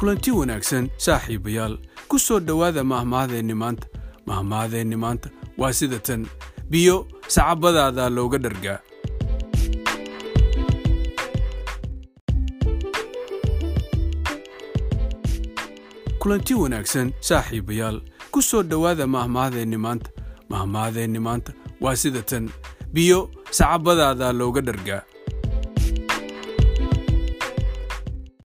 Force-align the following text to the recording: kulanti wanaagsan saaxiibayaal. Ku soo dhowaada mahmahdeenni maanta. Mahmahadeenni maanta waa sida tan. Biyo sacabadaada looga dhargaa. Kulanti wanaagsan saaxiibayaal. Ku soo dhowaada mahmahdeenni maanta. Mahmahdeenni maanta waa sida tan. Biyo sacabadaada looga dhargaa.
kulanti 0.00 0.30
wanaagsan 0.32 0.84
saaxiibayaal. 1.04 1.74
Ku 2.08 2.16
soo 2.26 2.40
dhowaada 2.40 2.84
mahmahdeenni 2.92 3.54
maanta. 3.62 3.86
Mahmahadeenni 4.26 4.96
maanta 5.04 5.28
waa 5.60 5.72
sida 5.72 5.98
tan. 5.98 6.22
Biyo 6.70 6.96
sacabadaada 7.34 8.08
looga 8.16 8.38
dhargaa. 8.44 8.78
Kulanti 16.20 16.54
wanaagsan 16.54 17.12
saaxiibayaal. 17.20 18.00
Ku 18.32 18.42
soo 18.42 18.62
dhowaada 18.62 19.06
mahmahdeenni 19.06 19.76
maanta. 19.76 20.10
Mahmahdeenni 20.48 21.18
maanta 21.26 21.52
waa 21.80 21.96
sida 21.96 22.22
tan. 22.22 22.50
Biyo 22.92 23.30
sacabadaada 23.50 24.32
looga 24.32 24.60
dhargaa. 24.60 25.02